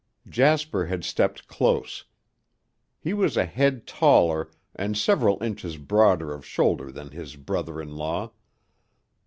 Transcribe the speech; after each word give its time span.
Jasper 0.27 0.87
had 0.87 1.03
stepped 1.03 1.47
close. 1.47 2.05
He 2.99 3.13
was 3.13 3.37
a 3.37 3.45
head 3.45 3.85
taller 3.85 4.49
and 4.75 4.97
several 4.97 5.37
inches 5.43 5.77
broader 5.77 6.33
of 6.33 6.43
shoulder 6.43 6.91
than 6.91 7.11
his 7.11 7.35
brother 7.35 7.79
in 7.79 7.95
law. 7.95 8.31